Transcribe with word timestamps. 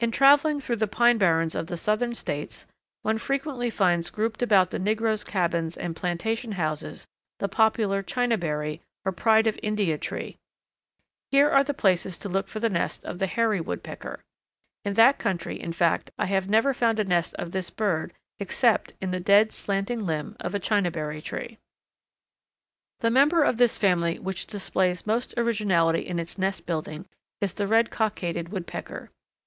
In 0.00 0.10
travelling 0.10 0.60
through 0.60 0.76
the 0.76 0.88
pine 0.88 1.16
barrens 1.18 1.54
of 1.54 1.66
the 1.68 1.76
Southern 1.76 2.14
States 2.14 2.66
one 3.02 3.18
frequently 3.18 3.68
finds 3.70 4.08
grouped 4.10 4.42
about 4.42 4.70
the 4.70 4.78
negroes' 4.78 5.22
cabins 5.24 5.76
and 5.76 5.94
plantation 5.94 6.52
houses 6.52 7.06
the 7.38 7.48
popular 7.48 8.02
chinaberry, 8.02 8.80
or 9.04 9.12
Pride 9.12 9.46
of 9.46 9.60
India 9.62 9.98
tree. 9.98 10.38
Here 11.30 11.50
are 11.50 11.62
the 11.62 11.74
places 11.74 12.16
to 12.18 12.28
look 12.30 12.48
for 12.48 12.58
the 12.60 12.70
nest 12.70 13.04
of 13.04 13.18
the 13.20 13.28
Hairy 13.28 13.60
Woodpecker. 13.60 14.24
In 14.84 14.94
that 14.94 15.18
country, 15.18 15.60
in 15.60 15.72
fact, 15.72 16.10
I 16.18 16.26
have 16.26 16.48
never 16.48 16.74
found 16.74 16.98
a 16.98 17.04
nest 17.04 17.34
of 17.34 17.52
this 17.52 17.70
bird 17.70 18.12
except 18.40 18.94
in 19.00 19.10
the 19.12 19.20
dead, 19.20 19.52
slanting 19.52 20.00
limb 20.04 20.34
of 20.40 20.54
a 20.54 20.58
chinaberry 20.60 21.22
tree. 21.22 21.58
The 23.00 23.10
member 23.10 23.42
of 23.42 23.58
this 23.58 23.78
family 23.78 24.18
which 24.18 24.46
displays 24.46 25.06
most 25.06 25.34
originality 25.36 26.00
in 26.08 26.18
its 26.18 26.38
nest 26.38 26.66
building 26.66 27.06
is 27.40 27.52
the 27.54 27.68
Red 27.68 27.90
cockaded 27.90 28.48
Woodpecker. 28.48 29.10